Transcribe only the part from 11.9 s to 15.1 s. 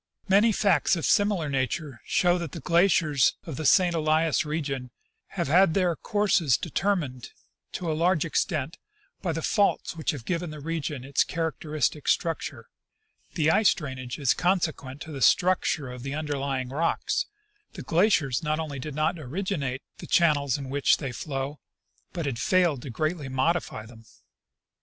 struc ture: the ice drainage is consequent